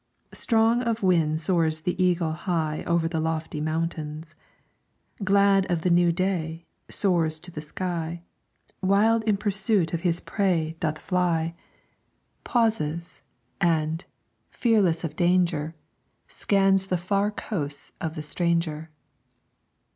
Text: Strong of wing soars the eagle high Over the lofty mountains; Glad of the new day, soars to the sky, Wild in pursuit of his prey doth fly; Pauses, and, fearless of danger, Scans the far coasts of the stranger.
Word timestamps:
Strong 0.33 0.81
of 0.81 1.03
wing 1.03 1.37
soars 1.37 1.81
the 1.81 2.03
eagle 2.03 2.31
high 2.31 2.83
Over 2.87 3.07
the 3.07 3.19
lofty 3.19 3.61
mountains; 3.61 4.33
Glad 5.23 5.69
of 5.69 5.81
the 5.81 5.91
new 5.91 6.11
day, 6.11 6.65
soars 6.89 7.39
to 7.41 7.51
the 7.51 7.61
sky, 7.61 8.23
Wild 8.81 9.23
in 9.25 9.37
pursuit 9.37 9.93
of 9.93 10.01
his 10.01 10.19
prey 10.19 10.75
doth 10.79 10.97
fly; 10.97 11.53
Pauses, 12.43 13.21
and, 13.61 14.03
fearless 14.49 15.03
of 15.03 15.15
danger, 15.15 15.75
Scans 16.27 16.87
the 16.87 16.97
far 16.97 17.29
coasts 17.29 17.91
of 18.01 18.15
the 18.15 18.23
stranger. 18.23 18.89